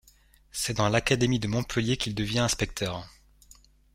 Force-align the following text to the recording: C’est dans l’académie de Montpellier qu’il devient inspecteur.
C’est 0.51 0.73
dans 0.77 0.89
l’académie 0.89 1.37
de 1.37 1.47
Montpellier 1.47 1.95
qu’il 1.95 2.15
devient 2.15 2.39
inspecteur. 2.39 3.07